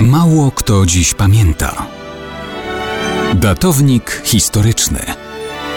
Mało 0.00 0.50
kto 0.50 0.86
dziś 0.86 1.14
pamięta. 1.14 1.86
Datownik 3.34 4.22
historyczny 4.24 5.00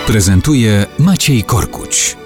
prezentuje 0.08 0.86
Maciej 1.00 1.44
Korkuć. 1.44 2.18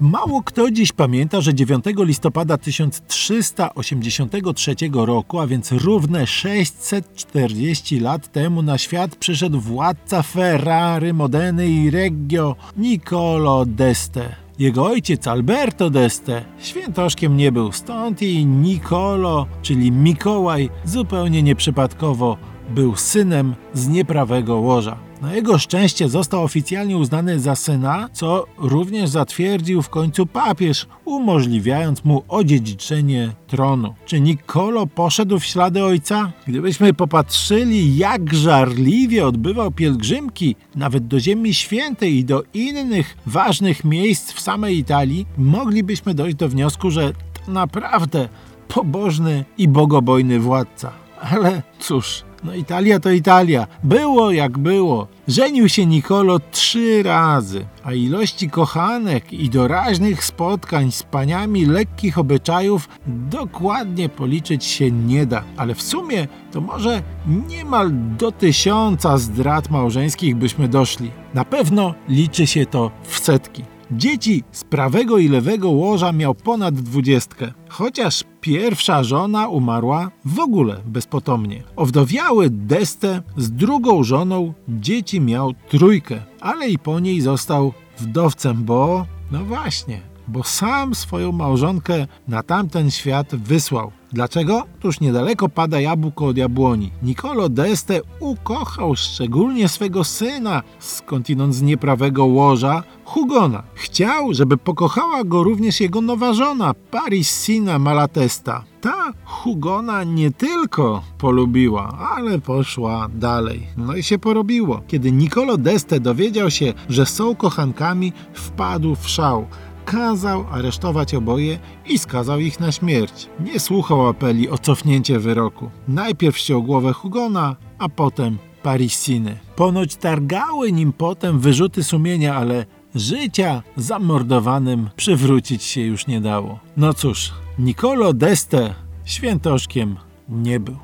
Mało 0.00 0.42
kto 0.42 0.70
dziś 0.70 0.92
pamięta, 0.92 1.40
że 1.40 1.54
9 1.54 1.84
listopada 1.98 2.58
1383 2.58 4.74
roku, 4.92 5.40
a 5.40 5.46
więc 5.46 5.72
równe 5.72 6.26
640 6.26 8.00
lat 8.00 8.32
temu 8.32 8.62
na 8.62 8.78
świat 8.78 9.16
przyszedł 9.16 9.60
władca 9.60 10.22
Ferrari, 10.22 11.12
Modeny 11.12 11.68
i 11.68 11.90
Reggio 11.90 12.56
Niccolo 12.76 13.64
d'Este. 13.64 14.45
Jego 14.58 14.86
ojciec 14.86 15.26
Alberto 15.26 15.90
d'Este 15.90 16.42
świętoszkiem 16.58 17.36
nie 17.36 17.52
był, 17.52 17.72
stąd 17.72 18.22
i 18.22 18.46
Niccolo, 18.46 19.46
czyli 19.62 19.92
Mikołaj, 19.92 20.70
zupełnie 20.84 21.42
nieprzypadkowo 21.42 22.36
był 22.70 22.96
synem 22.96 23.54
z 23.74 23.88
nieprawego 23.88 24.56
łoża. 24.56 24.96
Na 25.22 25.34
jego 25.34 25.58
szczęście 25.58 26.08
został 26.08 26.44
oficjalnie 26.44 26.96
uznany 26.96 27.40
za 27.40 27.56
syna, 27.56 28.08
co 28.12 28.46
również 28.58 29.10
zatwierdził 29.10 29.82
w 29.82 29.88
końcu 29.88 30.26
papież, 30.26 30.86
umożliwiając 31.04 32.04
mu 32.04 32.22
odziedziczenie 32.28 33.32
tronu. 33.46 33.94
Czy 34.06 34.20
Niccolo 34.20 34.86
poszedł 34.86 35.38
w 35.38 35.44
ślady 35.44 35.84
ojca? 35.84 36.32
Gdybyśmy 36.46 36.94
popatrzyli, 36.94 37.96
jak 37.96 38.34
żarliwie 38.34 39.26
odbywał 39.26 39.70
pielgrzymki, 39.70 40.56
nawet 40.74 41.06
do 41.06 41.20
Ziemi 41.20 41.54
Świętej 41.54 42.14
i 42.14 42.24
do 42.24 42.42
innych 42.54 43.16
ważnych 43.26 43.84
miejsc 43.84 44.32
w 44.32 44.40
samej 44.40 44.78
Italii, 44.78 45.26
moglibyśmy 45.38 46.14
dojść 46.14 46.36
do 46.36 46.48
wniosku, 46.48 46.90
że 46.90 47.12
to 47.12 47.52
naprawdę 47.52 48.28
pobożny 48.68 49.44
i 49.58 49.68
bogobojny 49.68 50.40
władca. 50.40 50.92
Ale 51.20 51.62
cóż, 51.78 52.22
no 52.46 52.54
Italia 52.54 53.00
to 53.00 53.10
Italia. 53.10 53.66
Było 53.84 54.30
jak 54.30 54.58
było. 54.58 55.06
Żenił 55.28 55.68
się 55.68 55.86
Nicolo 55.86 56.40
trzy 56.50 57.02
razy, 57.02 57.66
a 57.84 57.92
ilości 57.92 58.50
kochanek 58.50 59.32
i 59.32 59.50
doraźnych 59.50 60.24
spotkań 60.24 60.92
z 60.92 61.02
paniami 61.02 61.66
lekkich 61.66 62.18
obyczajów 62.18 62.88
dokładnie 63.06 64.08
policzyć 64.08 64.64
się 64.64 64.90
nie 64.90 65.26
da. 65.26 65.42
Ale 65.56 65.74
w 65.74 65.82
sumie 65.82 66.28
to 66.52 66.60
może 66.60 67.02
niemal 67.48 67.90
do 68.18 68.32
tysiąca 68.32 69.18
zdrad 69.18 69.70
małżeńskich 69.70 70.36
byśmy 70.36 70.68
doszli. 70.68 71.10
Na 71.34 71.44
pewno 71.44 71.94
liczy 72.08 72.46
się 72.46 72.66
to 72.66 72.90
w 73.02 73.18
setki. 73.18 73.75
Dzieci 73.90 74.44
z 74.52 74.64
prawego 74.64 75.18
i 75.18 75.28
lewego 75.28 75.70
łoża 75.70 76.12
miał 76.12 76.34
ponad 76.34 76.74
dwudziestkę, 76.74 77.52
chociaż 77.68 78.24
pierwsza 78.40 79.04
żona 79.04 79.48
umarła 79.48 80.10
w 80.24 80.40
ogóle 80.40 80.76
bezpotomnie. 80.86 81.62
Owdowiały 81.76 82.50
Deste 82.50 83.22
z 83.36 83.50
drugą 83.50 84.04
żoną 84.04 84.54
dzieci 84.68 85.20
miał 85.20 85.52
trójkę, 85.68 86.22
ale 86.40 86.68
i 86.68 86.78
po 86.78 87.00
niej 87.00 87.20
został 87.20 87.72
wdowcem, 87.98 88.64
bo... 88.64 89.06
no 89.30 89.44
właśnie, 89.44 90.00
bo 90.28 90.44
sam 90.44 90.94
swoją 90.94 91.32
małżonkę 91.32 92.06
na 92.28 92.42
tamten 92.42 92.90
świat 92.90 93.36
wysłał. 93.36 93.92
Dlaczego? 94.16 94.62
Tuż 94.80 95.00
niedaleko 95.00 95.48
pada 95.48 95.80
jabłko 95.80 96.26
od 96.26 96.36
jabłoni. 96.36 96.90
Nicolo 97.02 97.48
d'Este 97.48 98.00
ukochał 98.20 98.96
szczególnie 98.96 99.68
swego 99.68 100.04
syna, 100.04 100.62
skądinąd 100.78 101.54
z 101.54 101.62
nieprawego 101.62 102.24
łoża, 102.24 102.82
Hugona. 103.04 103.62
Chciał, 103.74 104.34
żeby 104.34 104.56
pokochała 104.56 105.24
go 105.24 105.42
również 105.42 105.80
jego 105.80 106.00
nowa 106.00 106.32
żona, 106.32 106.74
Parissina 106.90 107.78
Malatesta. 107.78 108.64
Ta 108.80 109.12
Hugona 109.24 110.04
nie 110.04 110.30
tylko 110.30 111.02
polubiła, 111.18 111.98
ale 112.16 112.38
poszła 112.38 113.08
dalej. 113.14 113.66
No 113.76 113.96
i 113.96 114.02
się 114.02 114.18
porobiło. 114.18 114.82
Kiedy 114.86 115.12
Nicolo 115.12 115.56
d'Este 115.56 116.00
dowiedział 116.00 116.50
się, 116.50 116.72
że 116.88 117.06
są 117.06 117.34
kochankami, 117.34 118.12
wpadł 118.32 118.94
w 118.94 119.08
szał 119.08 119.46
kazał 119.86 120.44
aresztować 120.50 121.14
oboje 121.14 121.58
i 121.86 121.98
skazał 121.98 122.40
ich 122.40 122.60
na 122.60 122.72
śmierć. 122.72 123.28
Nie 123.40 123.60
słuchał 123.60 124.08
apeli 124.08 124.48
o 124.50 124.58
cofnięcie 124.58 125.18
wyroku. 125.18 125.70
Najpierw 125.88 126.38
ściął 126.38 126.62
głowę 126.62 126.92
Hugona, 126.92 127.56
a 127.78 127.88
potem 127.88 128.38
Parissiny. 128.62 129.38
Ponoć 129.56 129.96
targały 129.96 130.72
nim 130.72 130.92
potem 130.92 131.40
wyrzuty 131.40 131.84
sumienia, 131.84 132.34
ale 132.34 132.66
życia 132.94 133.62
zamordowanym 133.76 134.90
przywrócić 134.96 135.62
się 135.62 135.80
już 135.80 136.06
nie 136.06 136.20
dało. 136.20 136.58
No 136.76 136.94
cóż, 136.94 137.32
Nicolo 137.58 138.12
d'Este 138.12 138.74
świętoszkiem 139.04 139.96
nie 140.28 140.60
był. 140.60 140.76